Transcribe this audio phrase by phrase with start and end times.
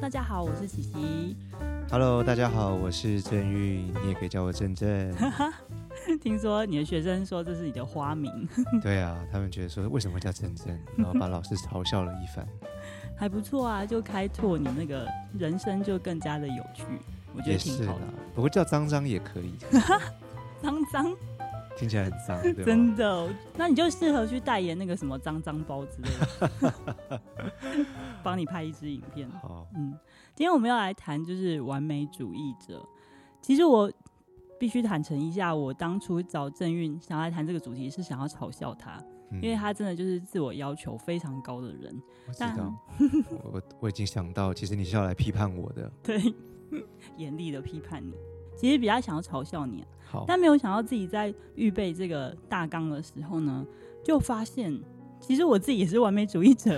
[0.00, 1.36] 大家好，我是琪琪。
[1.90, 5.12] Hello，大家好，我是郑玉，你也可以叫我郑郑。
[6.22, 8.48] 听说你的学生说这是你的花名。
[8.80, 10.66] 对啊，他们觉得说为什么会叫郑郑，
[10.96, 12.46] 然后把老师嘲笑了一番。
[13.16, 15.04] 还不错啊，就开拓你那个
[15.36, 16.84] 人生就更加的有趣，
[17.34, 18.04] 我觉得挺好的。
[18.36, 19.54] 不过叫脏脏也可以。
[20.62, 21.12] 脏脏。
[21.78, 23.28] 听起来很脏， 对真的。
[23.56, 26.08] 那你就适合去代言那个什么脏脏包之类
[27.08, 27.20] 的，
[28.22, 29.30] 帮你拍一支影片。
[29.42, 29.96] 好，嗯，
[30.34, 32.84] 今天我们要来谈就是完美主义者。
[33.40, 33.90] 其实我
[34.58, 42.02] 必须坦诚一下，我当初找郑韵想来谈这个主题是想要嘲笑他，嗯、因为他真的就是自我要求非常高的人。
[42.26, 42.74] 我知道，
[43.44, 46.20] 我我已经想到，其实你是要来批判我的， 对，
[47.16, 48.12] 严厉的批判你。
[48.58, 53.64] 其实比较想要嘲笑你，好，但没有想到自己在预备这个大纲的时候呢，
[54.04, 54.76] 就发现
[55.20, 56.76] 其实我自己也是完美主义者。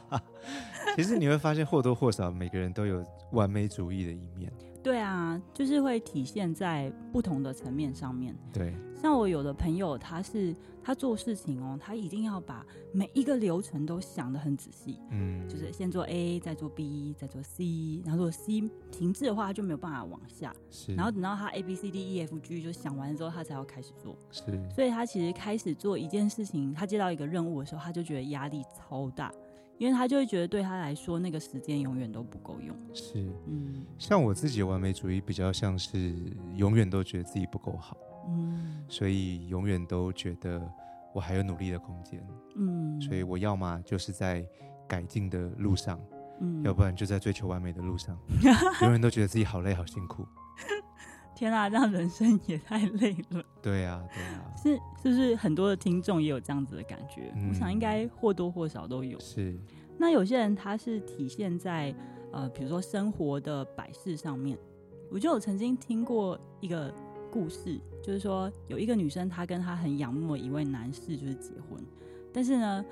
[0.94, 4.52] 其实你会发现或多或少每个人都有完美主义的一面。
[4.84, 8.36] 对啊，就是会体现在不同的层面上面。
[8.52, 14.98] 对，像我有的朋友，他是他做事情哦，他一定要把每一个流程都想得很仔细。
[15.10, 20.54] 嗯，就是先做 A，再做 B，再做 C，然后如果 C 停滞的话，他就没有办法往下。
[20.70, 24.16] 是，然后等到他 A B C D E F G 就想完之后，他才要开始做。
[24.30, 24.42] 是，
[24.74, 29.32] 所以他其实开始做一件事情，他接到一个任务的时候，他就觉得压力超大。
[29.78, 32.76] 因为他就会觉得对他来说，那个时间永远都不够用。
[32.92, 36.14] 是，嗯，像我自己完美主义比较像是
[36.54, 37.96] 永远都觉得自己不够好，
[38.28, 40.60] 嗯，所以永远都觉得
[41.14, 42.24] 我还有努力的空间，
[42.56, 44.46] 嗯，所以我要么就是在
[44.88, 45.98] 改进的路上，
[46.40, 48.16] 嗯，要不然就在追求完美的路上，
[48.82, 50.26] 永远都觉得自己好累好辛苦。
[51.34, 53.42] 天啊，这样人生也太累了。
[53.60, 57.32] 对啊，对啊，是是不是很多的听众也有这样子的感觉？
[57.36, 59.18] 嗯，我想应该或多或少都有。
[59.18, 59.58] 是。
[59.98, 61.94] 那有些人他是体现在
[62.32, 64.58] 呃，比如说生活的摆饰上面。
[65.10, 66.90] 我就有曾经听过一个
[67.32, 71.82] 故事，就是说有一个女生，她跟她很仰慕的一位男士就是结婚，
[72.32, 72.84] 但是呢，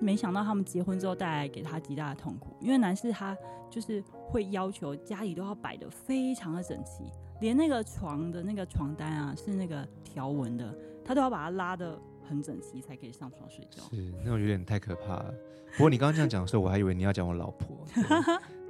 [0.00, 3.36] 没想到他们结婚之后带来给她极大的痛苦，因为男士他
[3.70, 7.04] 就是会要求家里都要摆的非常的整齐。
[7.40, 10.72] 连那个床的那个床单啊，是那个条纹的，
[11.04, 13.82] 他都要把它拉的很整齐，才可以上床睡觉。
[13.90, 15.34] 是，那种有点太可怕了。
[15.72, 17.84] 不过你刚刚这样讲的时候，我还以为你要讲我老婆。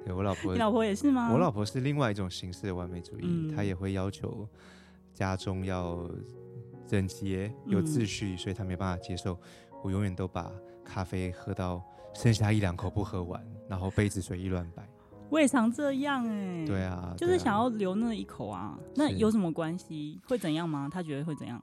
[0.04, 1.30] 对，对我老婆，你老婆也是吗？
[1.30, 4.48] 我老婆是另外一种形式的完美主义，嗯、她也会要求
[5.26, 6.08] 家中要
[6.86, 9.38] 整洁、有秩序，嗯、所以他没办法接受
[9.82, 10.50] 我永远都把
[10.84, 11.82] 咖啡喝到
[12.14, 14.86] 剩下一两口不喝完，然后杯子随意乱摆。
[15.30, 20.20] 我也常这样哎、欸，对啊，就是想要留那一口啊，那有什么关系？
[20.28, 20.90] 会怎样吗？
[20.92, 21.62] 他觉得会怎样？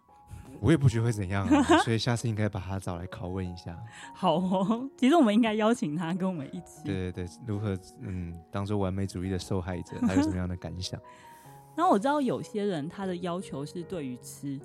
[0.60, 3.78] 我也不觉得会怎样啊， 所以下次应该把他找来拷问一下。
[4.16, 6.82] 好哦，其实我们应该邀请他跟我们一起。
[6.84, 11.00] 对对对，如何嗯，当做完美主义的受害者，他有什么样的感想？
[11.76, 14.60] 然后我知道有些人他的要求是对于吃，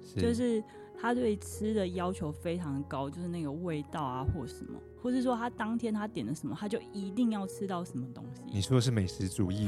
[0.00, 0.62] 是就是。
[0.96, 8.40] 他对吃的要求非常高，就是那个味道啊，或什么，或是说他当天他点了什么，他就一定要吃到什么东西。
[8.46, 9.66] 你说的是美食主义？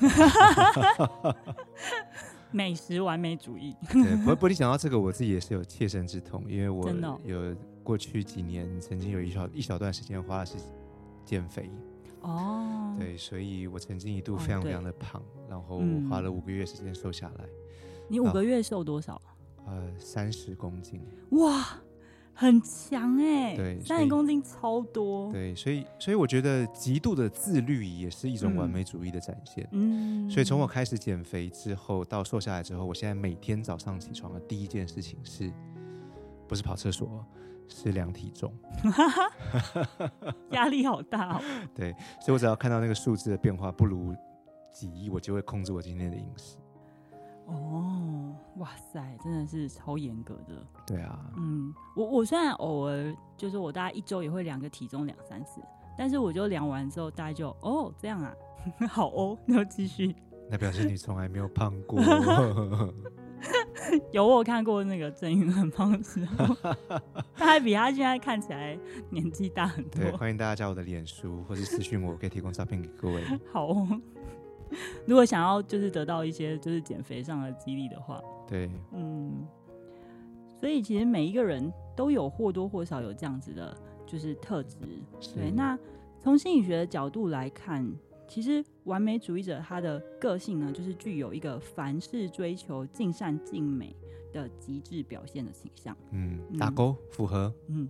[2.53, 3.77] 美食完美主义。
[3.93, 6.89] 对，不过你讲到这个，我自己也是有切身之痛，因为我
[7.25, 10.55] 有哦、过去几年曾经有一小一小段时间花的是
[11.25, 11.69] 减肥。
[12.27, 12.97] 哦。
[12.99, 17.45] 对，所以我曾经一度非常非常的胖，哦、然后花了五个月时间瘦下来。
[18.09, 19.21] 你五个月瘦多少？
[19.67, 21.01] 呃，三十公斤，
[21.31, 21.81] 哇，
[22.33, 23.57] 很强哎！
[23.57, 25.33] 对，三十公斤超多。
[25.33, 29.69] 对，所以，所以我觉得极度的自律也是一种完美主义的展现。
[29.73, 35.53] 嗯，所以从我开始减肥之后到瘦下来之后，我现在每天早上起床的第一件事情是，
[36.47, 37.27] 不是跑厕所，
[37.69, 38.53] 是量体重。
[40.51, 41.41] 压力好大哦。
[41.75, 44.15] 对，所以我只要看到那个数字的变化不如
[44.73, 46.57] 几亿，我就会控制我今天的饮食。
[47.47, 50.67] 哦，哇塞，真的是超严格的。
[50.87, 55.61] 对啊，嗯，我我虽然偶尔就是我大概一周也会量个体重两三次，
[55.97, 58.35] 但是我就量完之后大概就哦这样啊，
[58.91, 60.15] 好哦，然后继续。
[60.51, 62.01] 那表示你从来没有胖过。
[64.13, 66.55] 有我看过那个郑云很胖的时候，
[67.35, 68.79] 他还比他现在看起来
[69.11, 70.03] 年纪大很多。
[70.03, 73.23] 对，欢迎大家加我的脸书或是私讯我，可以提供照片给各位。
[73.53, 74.01] 好哦。
[75.07, 79.47] 如果想要就是得到一些就是减肥上的激励的话，对，嗯，
[80.59, 84.77] 所以其实每一个人都有或多或少有这样子的，就是特质。
[85.37, 85.79] 对，那
[86.21, 87.89] 从心理学的角度来看，
[88.29, 93.95] 其实完美主义者他的个性呢，就是具有一个凡事追求尽善尽美
[94.33, 95.97] 的极致表现的倾向。
[96.11, 97.53] 嗯，打勾符合。
[97.69, 97.89] 嗯，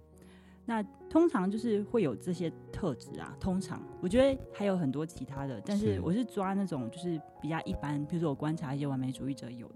[0.64, 3.36] 那通常就是会有这些特质啊。
[3.40, 9.74] 通常我觉得还有很多其他的，但是我是抓那种就是比较一般，比如说我观察一些完美主义者有的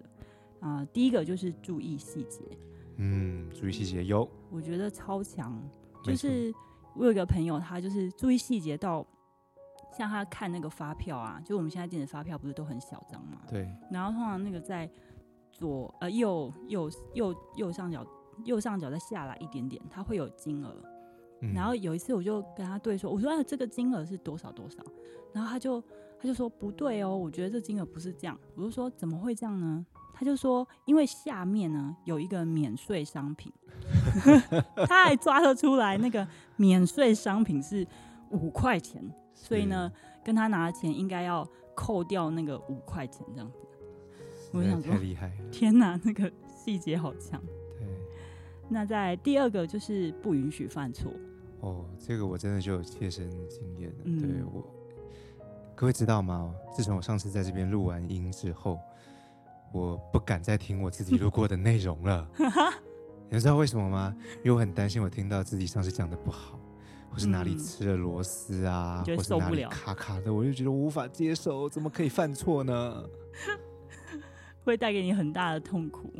[0.60, 0.86] 啊、呃。
[0.92, 2.40] 第一个就是注意细节，
[2.96, 5.60] 嗯，注意细节有，我觉得超强。
[6.02, 6.52] 就是
[6.96, 9.06] 我有一个朋友，他就是注意细节到
[9.92, 13.42] 像他看那个发票啊，就我们现在电子发票不是都很小张嘛？
[13.48, 13.68] 对。
[13.90, 14.90] 然后通常那个在
[15.50, 18.06] 左呃右右右右上角。
[18.46, 20.74] 右上角再下来一点点，它会有金额。
[21.42, 24.82] 嗯、然后有一次我就跟他对说：“我说啊，这个金额是多少多少？”
[25.34, 25.78] 然后他就
[26.18, 29.84] 他就说：“不对哦，我觉得这金额不是这样。”我就说：“怎么会这样呢？”
[30.16, 33.52] 他就说：“因为下面呢有一个免税商品，
[34.88, 36.26] 他还抓得出来那个
[36.56, 37.86] 免税商品是
[38.30, 39.04] 五块钱，
[39.42, 39.90] 所以呢
[40.24, 43.58] 跟他拿的钱应该要扣掉那个五块钱这样子。”
[44.52, 45.32] 我想说：“太厉害！
[45.50, 47.40] 天哪， 那个细节好强。”
[47.78, 47.86] 对
[48.68, 51.12] 那在第二个就是不允许犯错。
[51.60, 53.96] 哦，这个我真的就有切身经验了。
[54.04, 54.64] 嗯、对我，
[55.74, 56.54] 各位知道吗？
[56.72, 58.78] 自从我上次在这边录完音之后，
[59.72, 62.28] 我不敢再听我自己录过的内容了。
[63.32, 64.14] 你知道为什么吗？
[64.38, 66.59] 因为我很担心我听到自己上次讲的不好，
[67.10, 73.04] 或是哪里吃了螺丝啊，嗯、或是哪里卡卡的，我就觉得我无法接受，怎么可以犯错呢？
[74.64, 76.12] 会带给你很大的痛苦。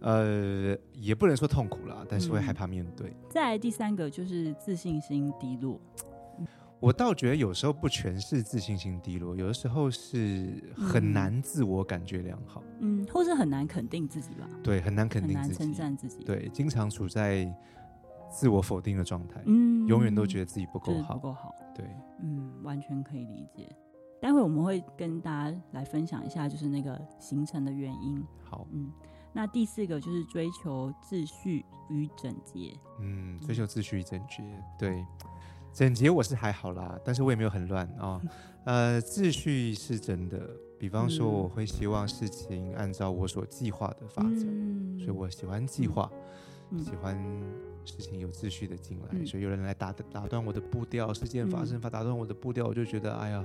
[0.00, 3.08] 呃，也不能说痛苦啦，但是会害怕面对。
[3.08, 5.80] 嗯、再来第三个就是自信心低落。
[6.80, 14.48] 我倒觉得有时候不全是自信心低落，有的时候是很难自我感觉良好，嗯，或是很难肯定自己吧。
[14.62, 16.22] 对，很难肯定自己，称赞自己。
[16.22, 17.52] 对，经常处在
[18.30, 21.54] 自我否定的状态，嗯，永远都觉得自己不够好，不够好。
[21.74, 21.86] 对，
[22.20, 23.68] 嗯，完全可以理解。
[24.20, 28.22] 待会我们会跟大家来分享一下，就是那个形成的原因。
[28.42, 28.90] 好，嗯。
[29.32, 32.74] 那第四个就是追求秩序与整洁。
[33.00, 34.42] 嗯，追求秩序与整洁，
[34.78, 35.04] 对，
[35.72, 38.22] 整洁我是还好啦，但是我也没有很乱啊、哦。
[38.64, 46.18] 呃，秩序是真的，比方说我会希望事情按照我所计划的发展，嗯、所以我喜欢计划，嗯、
[46.76, 47.16] 喜欢
[47.84, 49.06] 事情有秩序的进来。
[49.12, 53.44] 嗯、所以有人来打打断我的步调，事件发生法打断我的步调，我就觉得哎呀，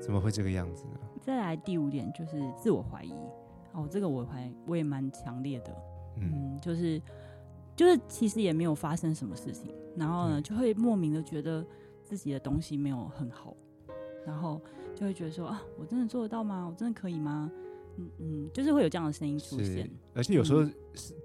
[0.00, 1.00] 怎么会这个样子呢？
[1.20, 3.12] 再来第五点就是自我怀疑。
[3.72, 5.76] 哦，这个我还我也蛮强烈的，
[6.16, 6.98] 嗯，嗯，就是
[7.74, 11.62] 就是其实也没有发生什么事情，然后呢，就会莫名的觉得
[12.02, 13.54] 自己的东西没有很好，
[14.24, 14.58] 然后
[14.94, 16.66] 就会觉得说啊，我真的做得到吗？
[16.66, 17.52] 我真的可以吗？
[17.96, 20.74] 嗯嗯，就是会有这样的声音出现，而且有时候，嗯、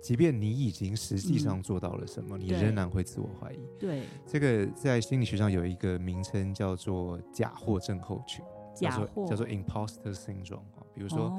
[0.02, 3.60] 即便你已经实际上做到了什么，嗯、你仍然会自我怀疑。
[3.80, 8.44] 对，这个在心理学上有一个名称叫做假货症候群。
[8.74, 9.28] 假货。
[9.28, 11.38] 叫做 imposter syndrome 啊，比如说，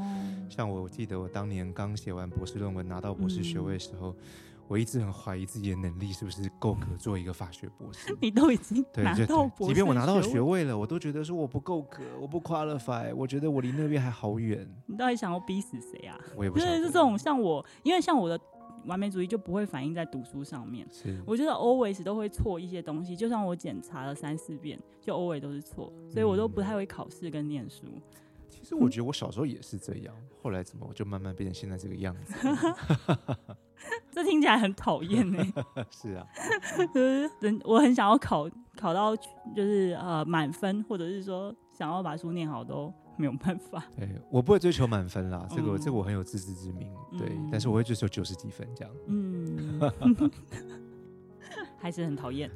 [0.50, 4.14] 像我记得我当年刚写完博士论文拿到博士学位的时候，
[4.72, 8.16] 我一直很怀疑自己的能力是不是够格做一个法学博士。
[8.22, 14.66] 你都已经拿到博士，即便我拿到学位了，我都觉得说我不够格，我不 qualify，我觉得我离那边还好远。
[14.86, 16.18] 你到底想要逼死谁啊？
[16.34, 16.64] 我也不 就。
[16.64, 18.40] 是这种像我，因为像我的。
[18.84, 20.84] 完美主义就不会反映在读书上面。
[20.90, 27.86] 是，我觉得 always 都会错一些东西，就算我检查了三四遍，就 always 都是错，所以我都不太会考试跟念书。
[28.52, 32.34] 其实我觉得我小时候也是这样，嗯、后来怎么我就慢慢变成现在这个样子？
[34.12, 35.42] 这听起来很讨厌呢。
[35.90, 36.26] 是啊，
[36.94, 39.16] 就是人我很想要考考到
[39.56, 42.92] 就是呃满分，或者是说想要把书念好都。
[43.14, 49.78] 没有办法，对，我不会追求满分啦，这个、嗯、这个我很有自知之明，对，嗯、但是我会追求九十几分这样，嗯，
[51.78, 52.50] 还是很讨厌，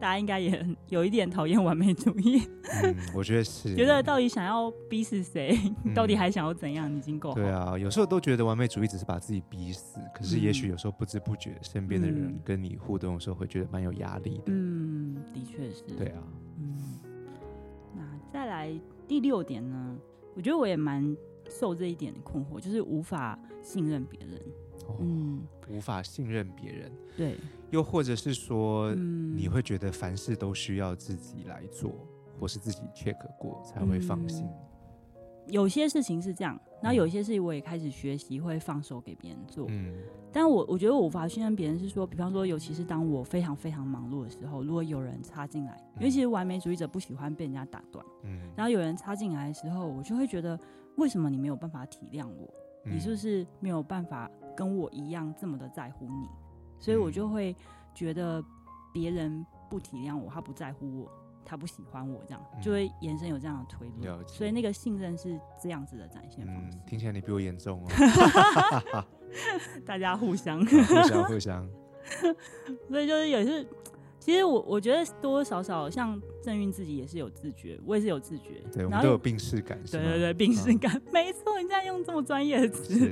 [0.00, 2.42] 大家应该也很有一点讨厌完美主义，
[2.82, 16.22] 嗯，我觉得是，觉得到底想要逼死谁， 嗯、到底还想要怎样，已经够好，对啊，有时候都觉得完美主义只是把自己逼死，可是也许有时候不知不觉，身边的人跟你互动的时候会觉得蛮有压力的，嗯，的确是，对啊，
[16.58, 16.78] 嗯，
[17.94, 18.02] 那
[18.32, 18.72] 再来。
[19.08, 19.96] 第六点呢，
[20.34, 21.16] 我觉得我也蛮
[21.48, 24.38] 受这一点的困惑，就是无法信任别人。
[24.88, 26.90] 哦、嗯，无法信任别人。
[27.16, 27.36] 对，
[27.70, 31.92] 又或者是说，嗯、你会觉得凡事都需要自己来做，
[32.40, 34.44] 或是自己 check 过才会放心。
[34.46, 34.64] 嗯
[35.50, 39.64] 有些事情是这样，然后有些事情我也开始学习会放手给别人做。
[39.70, 39.94] 嗯，
[40.30, 48.04] 但我我觉得我无法信任别人，是说，比方说，尤其是当我非常非常忙碌的时候，如果有人插进来，因为其实完美主义者不喜欢被人家打断。
[48.24, 50.60] 嗯，然后有人插进来的时候，我就会觉得，
[50.96, 52.46] 为什么你没有办法体谅我？
[52.84, 56.28] 你是不是没有办法跟我一样这么的在乎你？
[56.80, 57.54] 所以我就会
[57.94, 58.44] 觉得
[58.92, 61.08] 别人不体谅我，他不在乎我。
[61.44, 66.76] 他不喜欢我，这样就会延伸有这样的推论，嗯、所以那个信任是这样子的展现方式。
[66.76, 69.04] 嗯，听起来你比我严重哦。
[69.86, 71.66] 大家互相，互相互相。
[72.90, 73.66] 所以就是也是，
[74.20, 83.10] 其实我我觉得多多少少像郑运自己也是有自觉，我也是有自觉，对，我们都有病识感，对对对，病识感，没错，你这样用这么专业的词，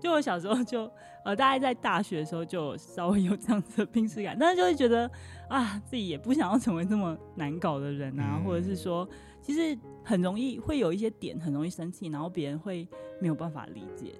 [0.00, 0.90] 就我小时候就
[1.24, 5.08] 呃，大概在大学的时候就稍微有这样子的病识感，但是就会觉得
[5.48, 9.06] 啊，自己也不想要成为这么难搞的人啊，嗯、或者是说，
[9.42, 12.88] 其实很容易会有一些点很容易生气，然后别人会
[13.20, 14.14] 没有办法理解，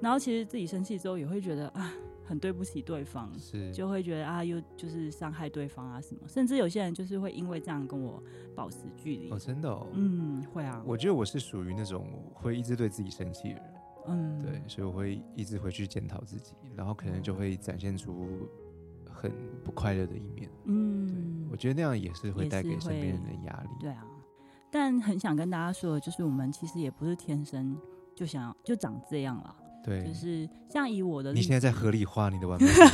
[0.00, 1.92] 然后其实自己生气之后也会觉得啊。
[2.26, 8.20] 很对不起对方，是就会觉得啊，又就是伤害对方啊什么，甚至有些人就是会因为这样跟我
[8.54, 9.30] 保持距离。
[9.30, 10.82] 哦，真的哦，嗯，会啊。
[10.84, 13.74] 我觉得我是属于那种会一直对自己生气的人，
[14.08, 18.26] 嗯，对，所以我会一直回去检讨自己，然后可能就会展现出
[19.08, 19.30] 很
[19.64, 20.50] 不快乐的一面。
[20.64, 23.70] 嗯，对，我觉得那样也是会带给身边人的压力。
[23.78, 24.04] 对啊，
[24.70, 27.76] 但很想跟大家说的就是，我们其实也不是天生
[28.14, 29.56] 就想要就长这样了。
[29.86, 32.86] 对，就是像以我的，你现在在合理化你的完美主义。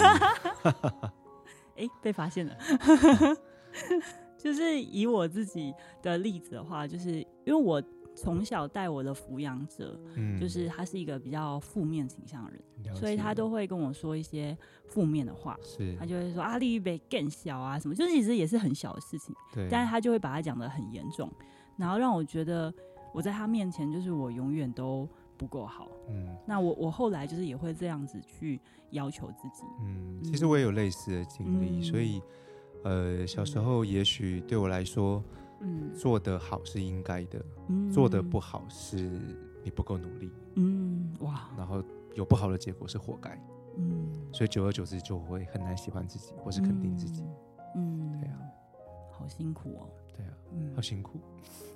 [1.74, 2.54] 哎，被发现了。
[4.36, 5.72] 就是以我自己
[6.02, 7.12] 的例子的话，就是
[7.44, 7.82] 因为我
[8.14, 14.56] 从小带我的抚养者，嗯，就是他是一个比较负面倾向的人，所以他都会跟我说一些
[14.86, 15.56] 负面的话。
[15.62, 21.32] 是，他就会说啊，利益更小啊，什么，就是其实也是很小的事情，对，但是他就会把它讲的很严重，
[21.78, 22.70] 然后让我觉得
[23.14, 25.08] 我在他面前，就是我永远都。
[25.42, 32.22] 不够好，嗯，那我我后来就是也会这样子去要求自己，嗯，其实我也有类似的经历，嗯、所以，
[32.84, 35.20] 呃，小时候也许对我来说，
[35.60, 39.10] 嗯，做得好是应该的，嗯，做得不好是
[39.64, 41.82] 你不够努力，嗯，哇，然后
[42.14, 43.36] 有不好的结果是活该，
[43.76, 47.24] 嗯，所以久而久之就会很难喜欢自己或是肯定自己，
[47.74, 48.38] 嗯，对啊，
[49.10, 51.18] 好辛苦哦，对啊，嗯，好辛苦，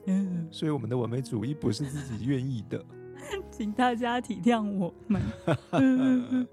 [0.07, 2.85] 嗯， 所以我们的完美主义不是自己愿意的。
[3.51, 5.21] 请大家体谅我们。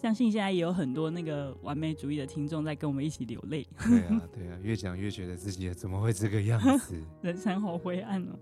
[0.00, 3.64] 相信现在也有很多那个完美主义的听众在跟我们一起流泪。
[3.78, 7.00] 对啊，对啊，越讲越觉得自己怎么会这个样子？
[7.22, 8.36] 人生好灰暗哦。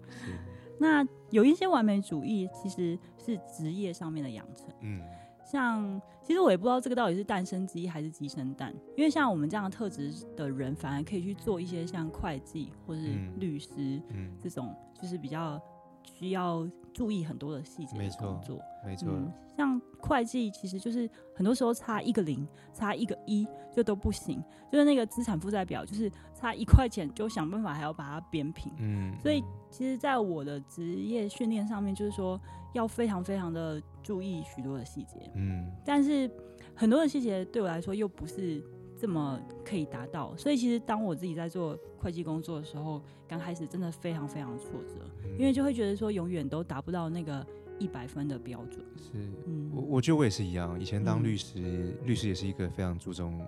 [0.78, 4.68] 那有一些完美主义其实是职业上面的养成。
[4.80, 5.02] 嗯。
[5.44, 15.60] 像其实我也不知道这个到底是蛋生鸡还是鸡生蛋，因为像我们这样的特质的人，反而可以去做一些像会计或是律师，嗯，这种就是比较。
[16.04, 19.33] 需要注意很多的细节的工作，没错、嗯。
[19.57, 24.42] 像会计，其实就是很多时候差一个零，差一个一就都不行。
[24.73, 28.73] 就是那个资产负债表，就是差一块钱就想办法还要把它扁平。
[28.78, 32.40] 嗯，所以其实，在我的职业训练上面，就是说
[32.73, 35.30] 要非常非常的注意许多的细节。
[35.35, 36.30] 嗯，但是
[36.75, 38.64] 很多的细节对我来说又不是。
[39.00, 47.47] 这么可以达到，所以其实当我自己在做会计工作的时候，刚开始真的非常非常挫折，嗯、因为就会觉得说永远都达不到那个
[47.78, 48.85] 一百分的标准。
[48.99, 49.12] 是，
[49.47, 50.78] 嗯、我我觉得我也是一样。
[50.78, 53.40] 以前当律师，嗯、律师也是一个非常注重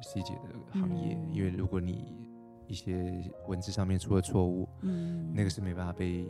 [0.00, 2.14] 细节的行业，嗯、因为如果你
[2.66, 6.26] 一些文字上面出了错误，嗯，那个是没办法被。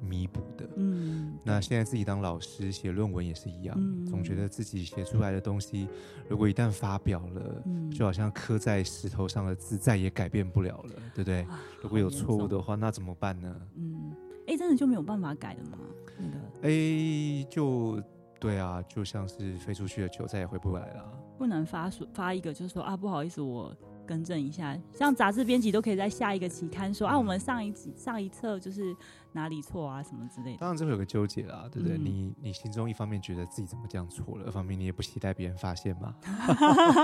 [0.00, 5.88] 弥补的，嗯，那现在自己当老师写论文也是一样，嗯、总觉得自己写出来的东西，
[6.28, 11.42] 如果一旦发表了，嗯、就好像刻在石头上的字再也改变不了了，对不对？
[11.42, 13.54] 啊、如果有错误的话，那怎么办呢？
[13.76, 14.12] 嗯，
[14.46, 15.78] 哎，真的就没有办法改了吗？
[16.18, 16.38] 那个，
[16.68, 18.02] 哎，就
[18.40, 23.76] 对啊，就像是飞出去的球再也回不来了，不能发发一个，就是说啊，不好意思，我。
[24.08, 28.96] 更正一下，像杂志编辑都可以在下一个期刊说、嗯、啊，我们上一集上一册就是
[29.32, 30.58] 哪里错啊，什么之类的。
[30.58, 31.98] 当然这会有个纠结啦，对不对？
[31.98, 36.16] 嗯、你你心中一方面觉得自己怎么这样错了，二方面你也不期待别人发现嘛，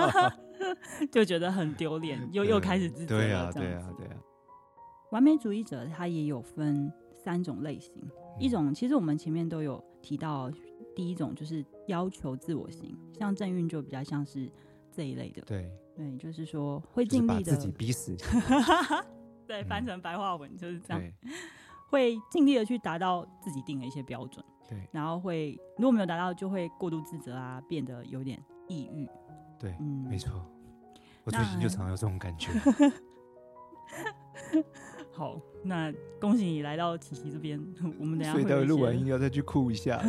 [1.13, 3.19] 就觉得很丢脸， 又又开始自责。
[3.19, 4.17] 对啊，对啊，对啊。
[5.11, 10.51] 完美主义者他也有分三种类型，嗯、一种其实我们前面都有提到，
[10.97, 14.51] 第一种就是要求自我型，像郑运就比较像是
[14.91, 15.43] 这一类的。
[15.43, 15.71] 对。
[15.97, 18.17] 对，就是说会尽力的自己逼死。
[19.47, 21.33] 对，翻成白话文就是这样，嗯、
[21.91, 24.45] 会尽力的去达到自己定的一些标准。
[24.69, 29.07] 对，然后会如果没有达到，就会过度自责啊，变得有点抑郁。
[29.59, 30.33] 对，嗯，没错。
[31.25, 32.51] 我最近就常有这种感觉。
[35.13, 37.63] 好，那恭喜你来到琪琪这边。
[37.99, 40.03] 我们等下会所以待会录完音要再去哭一下。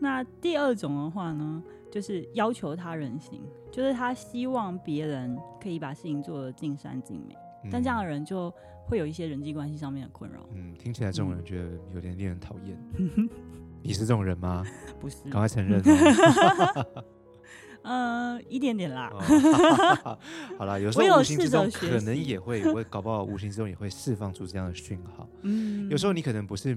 [0.00, 1.62] 那第二种的话呢？
[1.90, 8.52] 就是要求他人行，就是他希望别人可以把事情做得尽善尽美，嗯、但这样的人就
[8.86, 10.40] 会有一些人际关系上面的困扰。
[10.54, 12.78] 嗯，听起来这种人觉得有点令人讨厌。
[12.98, 13.28] 嗯、
[13.82, 14.64] 你是这种人吗？
[15.00, 15.82] 不是，赶快承认。
[17.82, 19.10] 呃，一点点啦。
[19.12, 20.18] 哦、
[20.58, 25.28] 好啦，有时候无形之中可能也会，我搞不好无形之中也会释放出这样的讯号。
[25.42, 26.74] 嗯，有时候你可能不是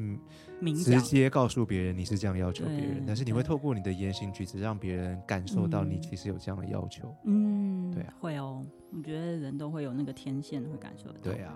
[0.83, 7.13] 直接告诉别人你是这样要求别人，但是你会透过你的言行举止让别人感受到你其实有这样的要求。
[7.25, 8.65] 嗯，对啊，会哦。
[8.95, 11.17] 我觉得人都会有那个天线会感受到。
[11.21, 11.53] 对啊。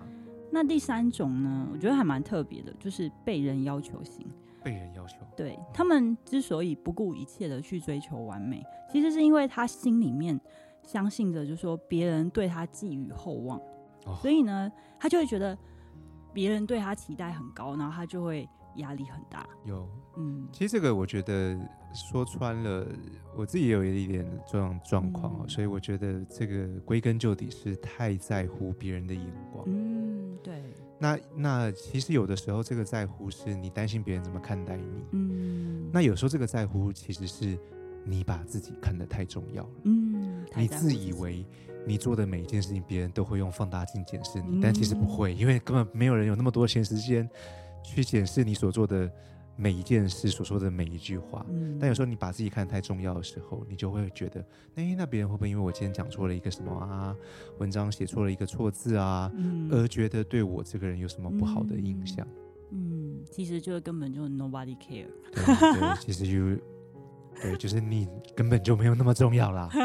[0.52, 1.68] 那第三种呢？
[1.72, 4.26] 我觉得还蛮特别的，就是被人要求型。
[4.64, 10.40] 被人要求，对，他们之所以不顾一切的去追求完美，其实是因为他心里面
[10.84, 13.60] 相信着，就是说别人对他寄予厚望，
[14.06, 15.58] 哦，所以呢，他就会觉得
[16.34, 19.48] 别人对他期待很高，然后他就会压力很大。
[19.66, 19.88] 有，
[20.18, 21.58] 嗯，其实这个我觉得
[21.94, 22.88] 说穿了，
[23.36, 29.64] 我自己也有一点这种状况，嗯，所以我觉得这个归根究底是太在乎别人的眼光。
[29.68, 30.62] 嗯，对。
[31.00, 35.04] 那那其实有的时候，这个在乎是你担心别人怎么看待你。
[35.12, 35.90] 嗯。
[35.92, 37.58] 那有时候这个在乎其实是
[38.04, 39.70] 你把自己看得太重要了。
[39.86, 40.46] 嗯。
[40.56, 41.46] 你自以为
[41.86, 47.30] 你做的每一件事情，别人都会用放大镜检视你，嗯，但其实不会，因为根本没有人有那么多闲时间
[47.84, 49.12] 去检视你所做的。
[49.58, 54.40] 每一件事所说的每一句话，嗯，但有时候你把自己看得太重要的时候，你就会觉得，
[54.76, 57.16] 哎，那别人会不会因为我今天讲错了一个什么啊，
[57.58, 62.26] 文章写错了一个错字啊，嗯，而觉得对我这个人有什么不好的印象？
[62.72, 65.08] 嗯，嗯，其实就根本就 nobody care。
[65.34, 65.44] 对，
[65.80, 66.62] 对，其实就
[67.42, 69.70] 对，就是你根本就没有那么重要啦。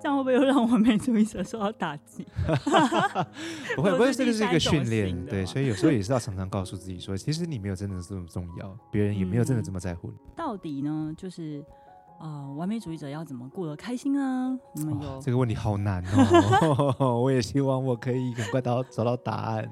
[0.00, 2.24] 这样会不会又让完美主义者受到打击？
[3.74, 10.14] 不会，不会，这个是一个训练，对，所以有时候也是要常常告诉自己说，其实你没有真的这么重要，别人也没有真的这么在乎你。
[10.14, 11.64] 嗯、到底呢，就是
[12.20, 14.56] 呃，完美主义者要怎么过得开心啊？
[14.74, 16.04] 我们有这个问题好难
[16.98, 19.68] 哦， 我也希望我可以很快到找到答案。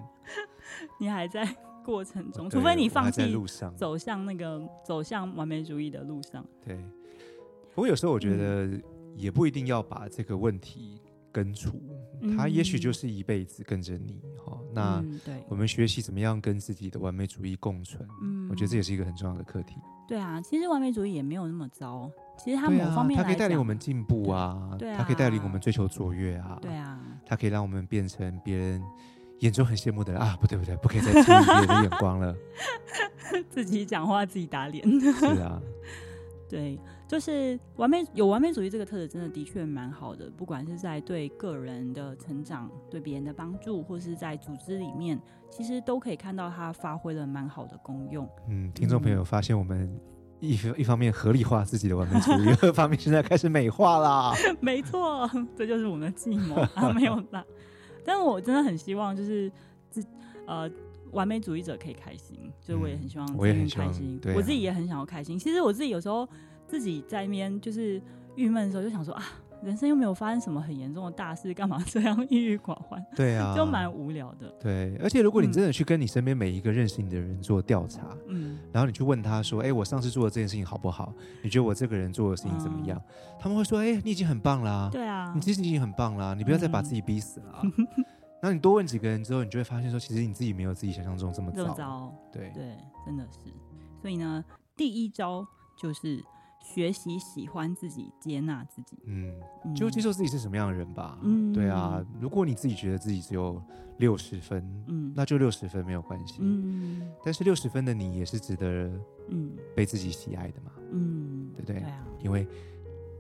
[0.98, 1.46] 你还在
[1.84, 3.36] 过程中，除非你放弃
[3.76, 6.44] 走向那个走向完美主义的路上。
[6.64, 6.76] 对，
[7.74, 8.82] 不过有时候我觉得、嗯。
[9.16, 11.00] 也不一定要把这个问题
[11.32, 11.82] 根除，
[12.36, 14.68] 他也许就是一辈子跟着你哈、嗯。
[14.74, 15.04] 那
[15.48, 19.76] 我们学习怎么样跟自己的完美主义共存，嗯，我觉得这也是一个很重要的课题。
[20.08, 28.80] 对啊，其实完美主义也没有那么糟，其实他某方面、啊、他可以带领我们进步啊，对，他可以带领我们追求卓越啊，对啊，他可以让我们变成别人
[29.40, 32.36] 眼中很羡慕的人啊，不对不对，不可以再注意别人的眼光了，
[33.50, 35.60] 自己讲话自己打脸，是啊，
[36.48, 36.78] 对。
[37.08, 40.28] 就是完美有完美主义这个特质，真的的确蛮好的。
[40.36, 48.28] 不管是在对个人的成长、对别人的帮助，或是在组织里面，其实都可以看到它发挥了蛮好的功用。
[48.48, 49.88] 嗯，听众朋友发现我们
[50.40, 54.34] 一一方面合理化自己的完美主义， 另一方面现在开始美化啦。
[54.60, 57.44] 没错， 这就是我们的计谋啊，没有啦。
[58.04, 59.50] 但我真的很希望，就是
[59.90, 60.04] 自
[60.46, 60.68] 呃
[61.16, 65.36] 完美主义者可以开心，所以我也很希望我也很开心，我自己也很想要开心。
[65.36, 66.28] 其实我自己有时候。
[66.68, 68.02] 自己在那边就是
[68.34, 69.22] 郁闷的时候，就想说啊，
[69.62, 73.00] 人生又没有发生什么很严重的大事，干嘛这样郁郁寡欢？
[73.14, 74.52] 对啊，就蛮无聊的。
[74.58, 81.14] 对，而且如果你真的去跟你身边每一个认识你的人做调查，嗯，然后你去问他说，哎、欸，我上次做的这件事情好不好？
[81.40, 83.00] 你觉得我这个人做的事情怎么样？
[83.06, 84.88] 嗯、他们会说，哎、欸，你已经很棒啦。
[84.90, 87.62] 对啊，你其实已经很棒啦，你不要再把自己逼死了。
[87.62, 87.72] 然
[88.46, 91.74] 后你多问几个人之后，你就会发现说，其实你自己没有自己想象中这么糟。
[91.74, 92.14] 糟。
[92.32, 93.38] 对对，真的是。
[94.00, 94.44] 所以呢，
[94.76, 96.22] 第一招就是。
[96.74, 99.32] 学习喜欢自己，接纳自己，嗯，
[99.72, 101.16] 就接受自己是什么样的人吧。
[101.22, 103.62] 嗯，对啊，如果你自己觉得自己只有
[103.98, 106.38] 六十分，嗯，那就六十分没有关系。
[106.40, 108.90] 嗯，但是六十分的你也是值得，
[109.28, 110.72] 嗯，被自己喜爱的嘛。
[110.90, 111.78] 嗯，对不对？
[111.78, 112.44] 对啊，因为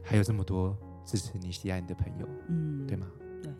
[0.02, 3.06] 还有这么多支持你、喜爱你的朋友，嗯，对吗？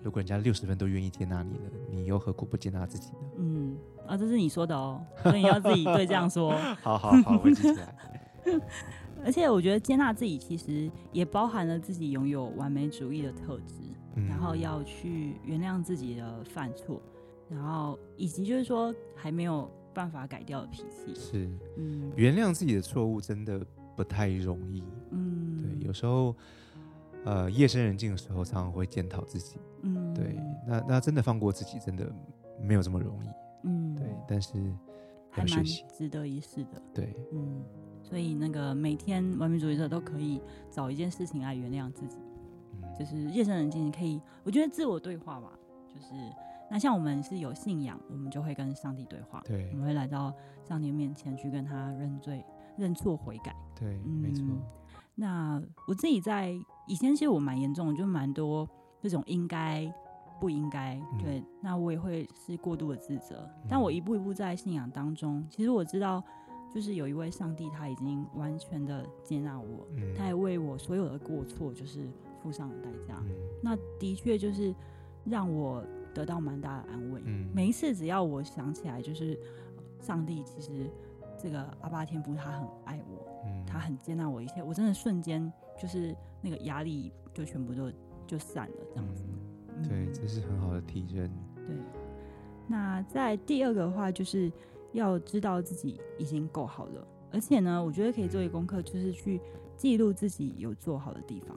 [0.07, 0.09] 对。
[0.09, 3.19] 如果人家六十分都愿意接纳你了，你又何苦不接纳自己呢？
[3.38, 6.53] 嗯，啊，这是你说的哦，所以你要自己对这样说。
[6.81, 7.95] 好好好，我记起来。
[9.25, 13.75] 而且我觉得接纳自己，其实也包含了自己拥有完美主义的特质，
[14.14, 17.03] 嗯，然后要去原谅自己的犯错，
[17.49, 21.12] 然后以及就是说还没有办法改掉的脾气。
[21.14, 23.66] 是，嗯，原谅自己的错误真的
[23.97, 24.85] 不太容易。
[25.11, 26.37] 嗯，对，有时候，
[27.26, 29.58] 呃，夜深人静的时候，常常会检讨自己。
[29.82, 32.10] 嗯，对，那那真的放过自己，真的
[32.60, 33.28] 没有这么容易。
[33.64, 34.54] 嗯，对，但是
[35.30, 36.82] 还蛮值得一试的。
[36.94, 37.62] 对，嗯。
[38.02, 42.18] 所以，那个每天完美主义者都可以找一件事情来原谅自己，
[42.74, 45.50] 嗯，就是夜深人静可以，我觉得自我对话吧，
[45.92, 46.14] 就是
[46.70, 52.44] 那像我们是有信仰，我们就会跟上帝对话，对，我们会来到上帝面前去跟他认罪、
[52.78, 54.44] 认错、悔改，对，嗯，没错。
[55.16, 56.56] 那我自己在
[56.87, 58.68] 以前其实我蛮严重的，就蛮多
[59.01, 59.92] 这种应该
[60.40, 66.22] 不应该，对，那我也会是过度的自责，但我一步一步在信仰当中，其实我知道。
[66.75, 72.07] 就是有一位上帝，他已经完全的接纳我，嗯，他也为我所有的过错就是
[72.42, 73.14] 付上了代价。
[73.22, 73.31] 嗯，
[73.62, 74.75] 那的确就是
[75.25, 77.22] 让我得到蛮大的安慰。
[77.25, 79.38] 嗯，每一次只要我想起来，就是
[80.01, 80.90] 上帝其实
[81.38, 87.90] 这个阿爸天父他很爱我，嗯，他很接纳我一切，我真的瞬间就是那个压力就全部都
[88.26, 89.24] 就散了这样子。
[89.68, 91.30] 嗯，对，这是很好的提升。
[91.66, 91.76] 对。
[92.68, 94.50] 那在第二个的话，就是
[94.92, 99.40] 要知道自己已经够好了，而且呢，我觉得可以做一个功课，就是去
[99.76, 101.56] 记录自己有做好的地方。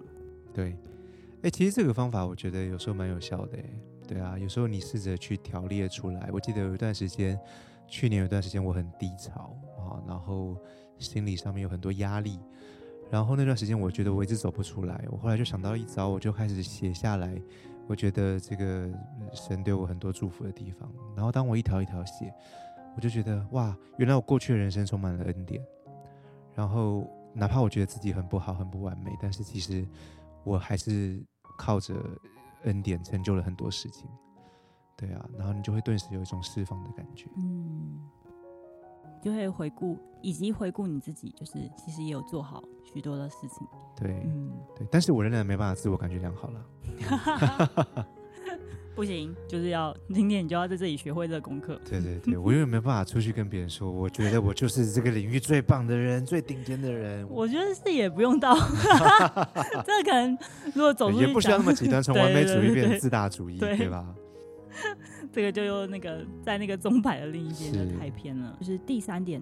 [0.53, 3.63] 对，哎、欸，其实这个方法我觉得有时候蛮有效的，哎，
[4.07, 6.29] 对啊，有时候你试着去条列出来。
[6.31, 7.39] 我记得有一段时间，
[7.87, 10.55] 去年有一段时间我很低潮啊，然后
[10.99, 12.37] 心理上面有很多压力，
[13.09, 17.41] 然后那段时间我觉得我一直走不出来，我后来就想到一招，我就开始写下来。
[17.87, 18.87] 我觉得这个
[19.33, 22.31] 神对我很多祝福的地方，然后当我一条一条写，
[22.95, 25.59] 我就觉得哇，原来我过去的人生充满了恩典。
[26.53, 29.83] 然后哪怕我觉得自己很不好、很不完美，但是其实
[30.43, 31.19] 我还是
[31.57, 31.95] 靠着
[32.65, 34.07] 恩典成就了很多事情。
[34.95, 37.25] 对啊，然后你就会顿时有一种释放的感觉。
[37.37, 37.99] 嗯。
[39.21, 43.67] 就会回顾，以及回顾你自己，就是其实也有做好许多的事情。
[43.95, 48.05] 对，嗯，对，但是我仍然没办法自我感觉良好了。
[48.95, 51.79] 不行，就是要今天你就要在这里学会这个功课。
[51.89, 57.25] 对对对，我永远没办法出去跟别人说，我觉得我就是这个领域最棒的人，最顶尖的人。
[57.29, 58.53] 我觉得是也不用到，
[59.87, 60.37] 这可能
[60.75, 64.13] 如果走出去也不需要那么极端，从完美主义变成自大主义，对吧？
[65.31, 68.57] 这个就又那个在那个钟摆的另一边就太偏了。
[68.59, 69.41] 就是第三点，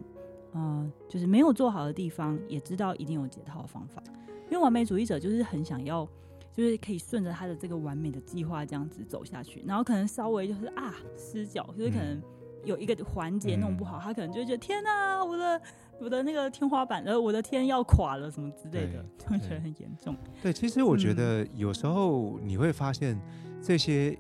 [0.52, 4.04] 呃，就是没有做好的地方，也知道一定有解套的方法。
[4.50, 6.06] 因为完美主义者就是很想要，
[6.52, 12.22] 就是可以顺着他的这个完美的计划这样子走下去，然后可能稍微就是啊失脚，就是可能
[12.64, 15.62] 有一个环节弄不好，嗯、他可能就会觉得天哪，我的
[16.00, 20.16] 我的那个天花板，呃，我的天要垮了什么之类的，就会觉得很严重。
[20.42, 23.18] 对，其实我觉得有时候你会发现
[23.62, 24.18] 这些。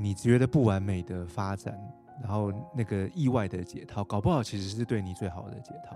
[0.00, 1.78] 你觉得不完美的发展，
[2.22, 5.94] 然后那个意外的解套，搞不好其实是对你最好的解套。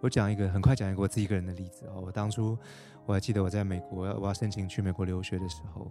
[0.00, 2.00] 我讲一个，很快讲一个我自己个人的例子哦。
[2.06, 2.56] 我当初
[3.04, 5.90] 我还记得我在美国，我要申请去美国留学的时候，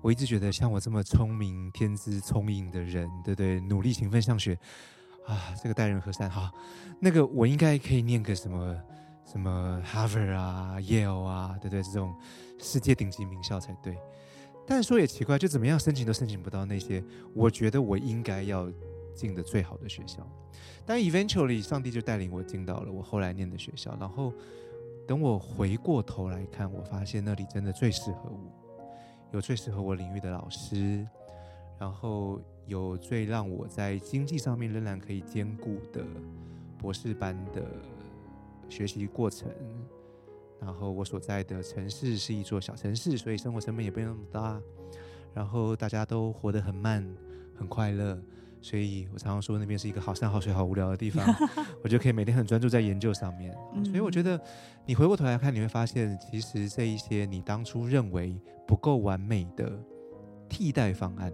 [0.00, 3.60] 我一直觉得像我这么聪明、天资聪颖的人，对不对？
[3.62, 4.56] 努力勤奋上学
[5.26, 6.52] 啊，这个待人和善哈，
[7.00, 8.80] 那个我应该可以念个什么
[9.24, 11.82] 什么 Harvard 啊、Yale 啊，对不对？
[11.82, 12.14] 这种
[12.60, 13.98] 世界顶级名校才对。
[14.70, 17.02] 但说也奇怪，就怎么样申请都申请不到那些
[17.34, 18.70] 我觉得我应该要
[19.12, 20.24] 进的最好的学校。
[20.86, 23.96] 但 eventually 上帝就带领我进到了我后来念的学校。
[23.98, 24.32] 然后
[25.08, 28.88] 等我回过头来看，我发现那里真的最适合我，
[29.32, 31.04] 有最适合我领域的老师，
[31.76, 36.06] 然后有最让我在经济上面仍然可以兼顾的
[36.78, 37.64] 博士班的
[38.68, 39.50] 学习过程。
[40.60, 44.60] 然后我所在的城市是一座小城市，所以生活成本也不用那么大。
[45.32, 47.06] 然后大家都活得很慢，
[47.56, 48.20] 很快乐，
[48.60, 51.24] 所以我常常说那边是一个好山好水好无聊的地方，
[51.84, 53.56] 我就可以每天很专注在研究上面。
[53.84, 54.38] 所以我觉得
[54.84, 59.80] 你回过头来看，你会发现，其实这一些你当初认为不够完美的
[60.48, 61.32] 替代方案，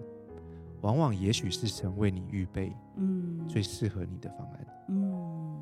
[0.82, 4.66] 往往也许是神为你预备，嗯，最适合你的方案。
[4.88, 5.58] 嗯，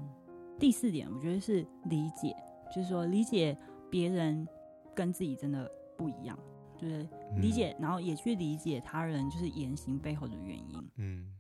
[0.59, 2.35] 第四点，我觉得是理解。
[2.75, 3.57] 就是说，理解
[3.89, 4.49] 别人
[4.95, 6.37] 跟自己真的不一样，
[6.77, 7.07] 就是
[7.37, 10.91] 理解，嗯、然后也去理解他人就是言行背后的原因。
[10.97, 11.33] 嗯，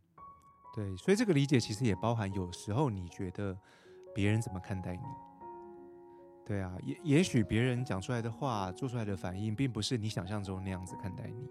[0.74, 3.56] 对，所以这个理解其实也包含有时候你觉得
[4.14, 5.02] 别人怎么看待你。
[6.46, 11.48] 对啊，也也许别人讲出来的话、做出来的反应，并不是你想象中那样子看待你。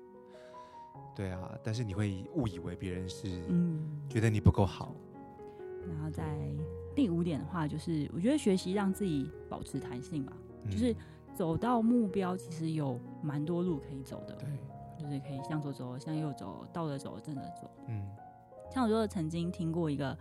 [1.16, 4.96] 对啊，但是你会误以为别人是嗯觉得你不够好，
[5.90, 6.24] 然后再。
[6.96, 10.96] 第五点的话，就是我觉得学习让自己保持弹性吧，嗯、就是
[11.34, 14.48] 走到目标，其实有蛮多路可以走的，对，
[15.00, 17.70] 就是可以向左走，向右走，倒着走，正着走。
[17.88, 18.06] 嗯，
[18.72, 20.18] 像我说曾经听过一个，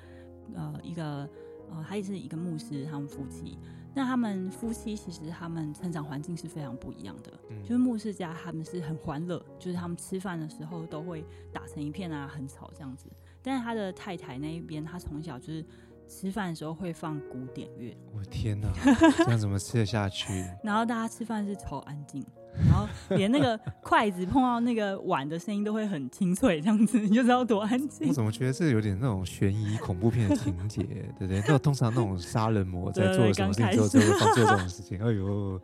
[0.54, 1.28] 呃，一个
[1.70, 3.58] 呃，他也是一个牧师，他们夫妻，
[3.94, 13.06] 那他们夫妻其实他们成长环境是非常不一样的，嗯、就是牧师家他们是很欢乐，就是他们吃饭的时候都会打成一片啊，很吵这样子，
[13.42, 15.62] 但是他的太太那一边，他从小就是。
[16.12, 18.70] 吃饭的时候会放古典乐，我天哪，
[19.24, 20.44] 这样怎么吃得下去？
[20.62, 22.24] 然后大家吃饭是超安静，
[22.66, 22.86] 然后
[23.16, 28.08] 连那个筷子碰到那个碗的声音都会很清脆，这样子你就知道多安静。
[28.08, 30.82] 我怎么觉得这有点那种悬疑恐怖片的情节，
[31.18, 31.42] 对不对？
[31.48, 35.60] 那通常那种杀人魔在做什么事情之后就会放做这种事情，哎呦！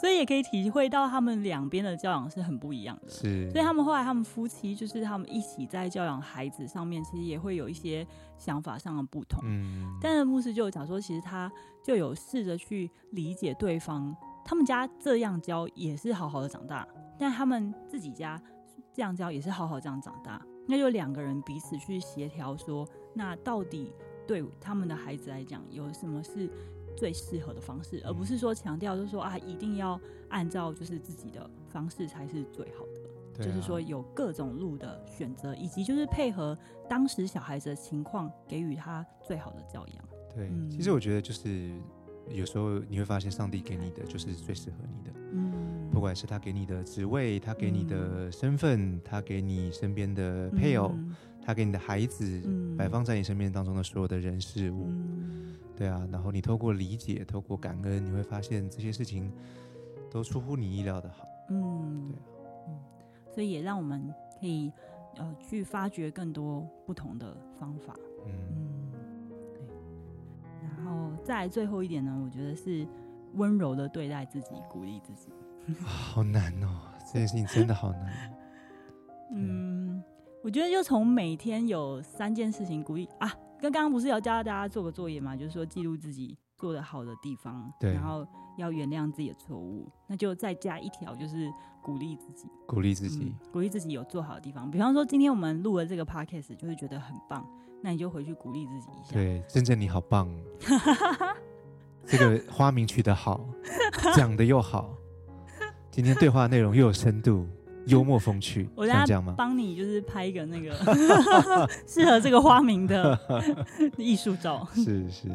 [0.00, 3.10] 所以也可以体会到他们两边的教养是很不一样的。
[3.10, 8.06] 是，所以他们后来他们夫妻就是他们一起在教养孩子上面，其实也会有一些
[8.38, 9.40] 想法上的不同。
[9.44, 11.50] 嗯，但是牧师就有讲说，其实他
[11.84, 14.16] 就有试着去理解对方。
[14.48, 18.42] 他们家这样教也是好好的长大，但他们自己家
[18.94, 20.42] 这样教也是好好这样长大。
[20.66, 23.92] 那就两个人彼此去协调，说那到底
[24.26, 26.50] 对他们的孩子来讲有什么是
[26.96, 32.86] 最适合的方式，而不是说强调就是说啊一定要按照就是自己的方式才是最好
[33.36, 36.58] 的，就是说有各种路的选择，以及就是配合
[36.88, 40.04] 当时小孩子的情况，给予他最好的教养。
[40.34, 41.70] 对，其实我觉得就是。
[42.30, 45.16] 有时候你会发现，上帝给你的就是最适合你的。
[45.32, 56.06] 嗯，不管是他给你的职位，他给你的身份，嗯、他给你身边的配偶，嗯、他给你的孩子，嗯、摆放在你身边当中的所有的人事物，嗯、对啊。
[56.10, 59.30] 然后你透过理解，透过感恩，你会发现这些事情
[60.10, 61.26] 都出乎你意料的好。
[61.50, 62.52] 嗯，对啊。
[62.68, 62.78] 嗯，
[63.34, 64.02] 所以也让我们
[64.40, 64.72] 可以
[65.16, 67.94] 呃去发掘更多不同的方法。
[68.26, 68.92] 嗯。
[71.28, 72.86] 嗯再最后一点呢，我觉得是
[73.34, 75.28] 温柔的对待自己，鼓励自己。
[75.84, 78.34] 好难哦，这件事情真的好难。
[79.30, 80.02] 嗯，
[80.42, 94.70] 我觉得就从每天有三件事情鼓励啊，跟刚刚不是有教大家做个作业嘛，就是说记录自己做的好的地方，对，然后要原谅自己的错误，那就再加一条，就是鼓励自己，鼓励自己，嗯，鼓励自己有做好的地方。
[94.70, 97.46] 比方说，今天我们录了这个 podcast，就是觉得很棒。
[97.82, 99.12] 那你就回去鼓励自己一下。
[99.14, 100.28] 对，真正你好棒，
[102.04, 103.48] 这个花名取得好，
[104.14, 104.94] 讲的又好，
[105.90, 107.46] 今天对话内容又有深度，
[107.86, 109.34] 幽默风趣，我这样吗？
[109.36, 110.74] 帮你就是拍一个那个
[111.86, 113.18] 适合这个花名的
[113.96, 114.66] 艺术照。
[114.74, 115.28] 是是，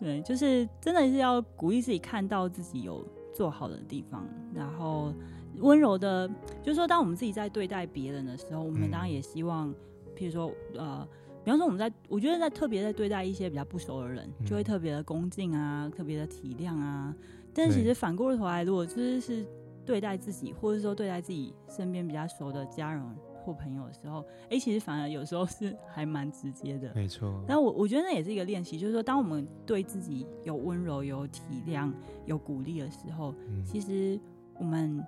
[0.00, 3.04] 对，就是真的是要鼓励自己，看到自己有
[3.34, 5.12] 做好的地方，然后
[5.58, 6.26] 温柔的，
[6.62, 9.68] 就是说，当我们自己在对待别人的时候，我们当然也希望，
[10.16, 11.06] 譬如说，呃。
[11.44, 17.14] 比方说，我们在我觉得在特别在对待一些比较不熟的人，就会特别的恭敬啊，特别的体谅啊。
[17.52, 19.46] 但是其实反过头来，如果就是是
[19.84, 23.02] 对待自己，或者说对待自己身边比较熟的家人
[23.44, 26.90] 或朋友的时候，哎、欸，其实反而有时候是 还蛮直接的。
[26.94, 27.44] 没错。
[27.46, 31.92] 但我我觉得那也是一个练习，就是说，当我们对自己有温柔、有体谅、
[32.24, 34.18] 有鼓励的时候，嗯、其实
[34.58, 35.04] 我们。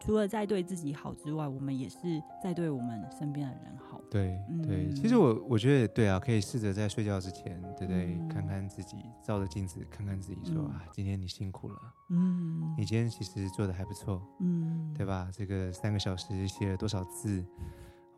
[0.00, 3.83] 除了在对自己好之外，我们也是在对我们身边的人好。
[4.14, 8.14] 对对，嗯、其实我我觉得对啊，可以试着在睡觉之前，对不对？
[8.14, 11.76] 嗯、看看自己，照着镜子看看自己说，啊，今天你辛苦了。
[12.10, 14.22] 嗯，你今天其实做的还不错。
[14.38, 15.28] 嗯，对吧？
[15.32, 17.44] 这个三个小时写了多少字？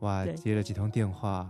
[0.00, 1.48] 哇，接了几通电话，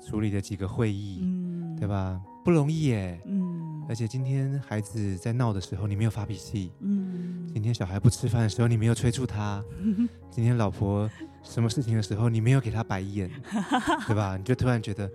[0.00, 2.22] 处理了几个会议，嗯，对吧？
[2.44, 3.20] 不容易耶。
[3.26, 3.84] 嗯。
[3.88, 6.70] 而且今天孩子在闹的时候，你没有发脾气。
[6.78, 7.48] 嗯。
[7.52, 9.60] 今天小孩不吃饭的时候，你没有催促他。
[9.82, 10.08] 嗯。
[10.30, 11.10] 今天老婆
[11.42, 13.30] 什么事情的时候，你没有给他白眼，
[14.06, 14.36] 对吧？
[14.36, 15.10] 你就突然觉得，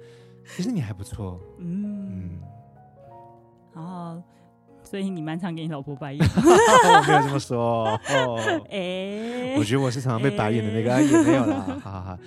[0.55, 1.39] 其实你还不错。
[1.59, 2.09] 嗯。
[2.11, 2.39] 嗯。
[3.73, 4.21] 然后，
[4.83, 6.21] 所以你蛮常给你老婆白眼。
[6.21, 7.85] 我 没有这么说。
[8.09, 8.39] 哦。
[8.69, 9.55] 哎、欸。
[9.57, 11.59] 我觉得我是常常被白眼的那个，欸、也没有啦。
[11.61, 12.19] 哈哈哈。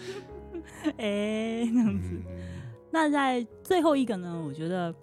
[0.98, 2.08] 哎、欸，那样子。
[2.10, 2.22] 嗯、
[2.90, 4.42] 那在最后一个呢？
[4.46, 4.94] 我觉得。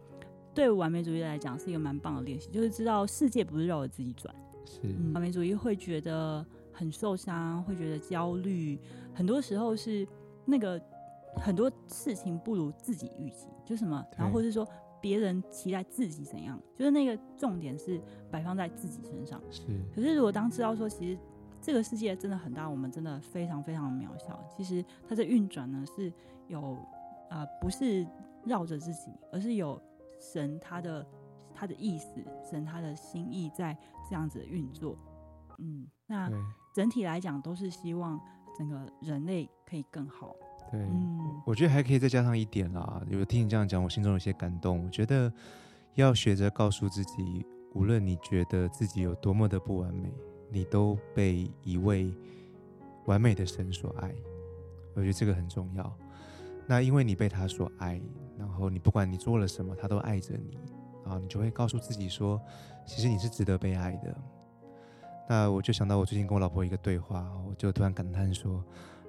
[0.56, 4.32] 对完美主义来讲是一个蛮棒的练习，就是知道世界不是绕着自己转。
[4.68, 8.80] 是、嗯、完美主义会觉得很受伤，会觉得焦虑，
[9.14, 10.08] 很多时候是
[10.46, 10.82] 那个
[11.36, 14.68] 很多事情不如自己预期，就什么，然后或是说
[15.00, 19.42] 别人期待自己怎样，就是那个重点是摆放在自己身上。
[19.52, 19.62] 是。
[19.96, 21.20] 可是如果当知道说，其实
[21.62, 26.12] 这个世界真的很大，我们真的非常非常渺小，其实它的运转呢是
[26.48, 26.74] 有
[27.30, 28.06] 啊、呃，不是
[28.44, 29.82] 绕着自己，而是有。
[30.20, 31.06] 神他的
[31.54, 33.78] 他的意思，神他的心意在
[34.10, 34.98] 这样子运作，
[35.58, 36.32] 嗯，那
[36.74, 38.20] 整体来讲都是希望
[38.58, 40.36] 整个人类可以更好。
[40.72, 43.02] 对，嗯，我觉得还可以再加上一点啦。
[43.08, 44.84] 有听你这样讲，我心中有些感动。
[44.84, 45.32] 我觉得
[45.94, 50.12] 要学着告诉自己，无论你觉得自己有多么的不完美，
[50.50, 52.12] 你都被一位
[53.06, 54.12] 完美的神所爱。
[54.96, 55.98] 我觉得这个很重要。
[56.66, 58.02] 那因为你被他所爱。
[58.36, 60.58] 然后你不管你做了什么，他都爱着你，
[61.06, 62.42] 然后你就会告诉自己说，
[62.84, 64.18] 其实你是值得被爱的。
[65.28, 68.64] 那我就想到我最近跟我老婆一个对话，我就突然感叹说，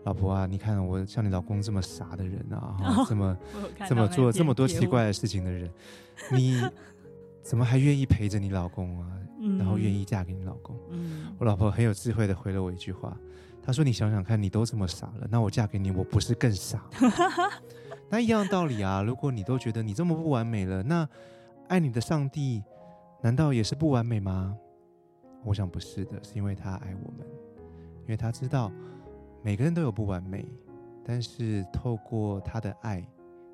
[0.05, 3.37] 老婆啊，你看我像你老公这么傻的人啊， 哦、这么
[3.89, 5.71] 这么做这么多奇怪的事情的人，
[6.33, 6.63] 你
[7.43, 9.09] 怎么还愿意陪着你老公啊？
[9.41, 10.75] 嗯、然后愿意嫁给你老公？
[10.91, 13.15] 嗯，我老婆很有智慧的回了我一句话，
[13.63, 16.83] 她说：“你想想看，你都这么傻了，那我嫁给你，我不是更傻？
[18.09, 19.03] 那一样道理啊。
[19.03, 21.07] 如果你都觉得你这么不完美了，那
[21.69, 22.63] 爱你的上帝
[23.21, 24.57] 难道也是不完美吗？
[25.45, 27.27] 我想不是的，是因为他爱我们，
[28.03, 28.73] 因为他知道
[29.43, 30.47] 每个人都有不完美，
[31.05, 33.07] 但是透过他的爱，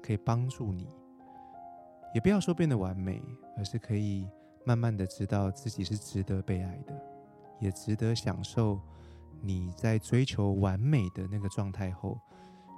[0.03, 0.89] 可以帮助你。”
[2.15, 3.23] 也不要说变得完美，
[3.57, 4.27] 而是可以
[4.65, 6.93] 慢慢的知道自己是值得被爱的，
[7.61, 8.81] 也值得享受
[9.41, 12.19] 你在追求完美的那个状态后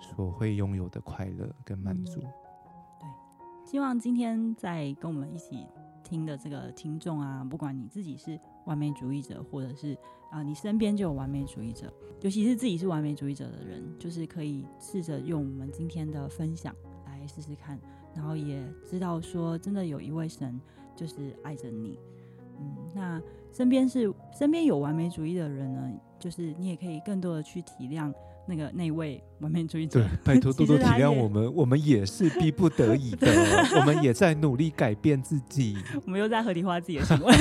[0.01, 2.21] 所会拥有的快乐跟满足。
[2.21, 3.09] 对，
[3.65, 5.67] 希望今天在跟我们一起
[6.05, 9.97] 听的这个听众啊，不管你自己是完美主义者，或者是
[10.31, 16.75] 啊你身边就有完美主义者，尤其是自己是完美主义者的人，就是可以试着用我们今天的分享
[17.07, 17.79] 来试试看。
[18.15, 20.61] 然后也知道说，真的有一位神
[20.95, 21.99] 就是爱着你，
[22.61, 28.13] 嗯，那身边是身边有完美主义的人呢，就是你也可以更多的去体谅
[28.47, 30.01] 那个那位完美主义者。
[30.01, 33.29] 对，拜托 多多体谅我们，我们也是逼不得已的，
[33.81, 35.79] 我们也在努力改变自己。
[36.05, 37.33] 我们又在合理化自己的行为。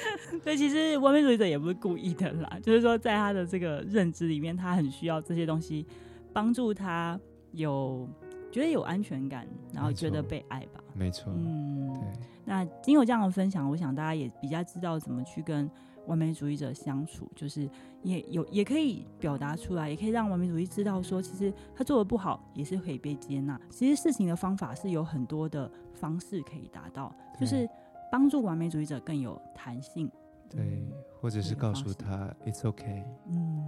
[0.42, 5.86] 所以其实完美主义者也不是故意的啦，就是说在他的这个认知里面，他很需要这些东西
[6.32, 7.18] 帮助他
[7.52, 8.08] 有。
[8.50, 10.82] 觉得有安全感，然后觉得被爱吧。
[10.94, 12.02] 没错，嗯，对。
[12.46, 15.70] 那经有这样的分享，我想大家也比较知道怎么去跟
[16.06, 17.68] 完美主义者相处，就是
[18.02, 23.60] 也有也可以表达出来，也可以让完美主义知道说，其实他做的不好也是可以被接纳。
[23.68, 27.68] 其实事情的方法是有很多的方式可以达到，就是
[28.10, 30.10] 帮助完美主义者更有弹性。
[30.50, 33.62] 对，嗯、或者是告诉他 It's okay，嗯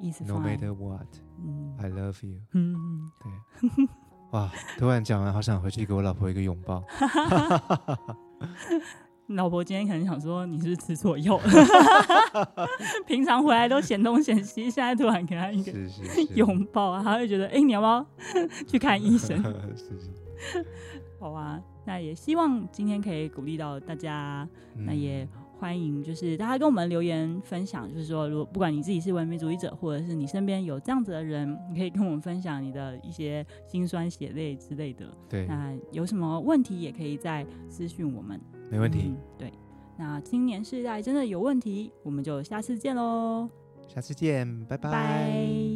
[0.00, 1.06] ，It's No matter what，
[1.38, 2.76] 嗯，I love you，嗯，
[3.22, 3.88] 对。
[4.32, 4.50] 哇！
[4.76, 6.84] 突然讲完，好想回去给我老婆一个拥抱。
[9.28, 11.40] 老婆今天可能想说，你是不是吃错药？
[13.06, 15.72] 平常回来都嫌东嫌西，现在突然给他一个
[16.34, 18.06] 拥抱啊，他会觉得，哎、欸，你要不要
[18.66, 19.42] 去看医生？
[19.76, 20.66] 是 是。
[21.18, 25.26] 好啊，那也希望今天可以鼓励到大家，嗯、那也。
[25.58, 35.06] 欢迎，就是大家跟我们留言分享，就是说，如果不管你自己是文明主义者，或者是你身边有这样子的人，你可以跟我们分享你的一些心酸血泪之类的。
[35.30, 38.38] 对，那有什么问题也可以再私讯我们。
[38.70, 39.04] 没问题。
[39.06, 39.50] 嗯，对，
[39.96, 43.48] 那青年世代真的有问题，我们就下次见喽。
[43.88, 44.90] 下次见，拜拜。
[44.90, 45.75] 拜。